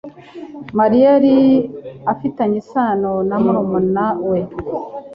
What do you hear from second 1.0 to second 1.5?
yari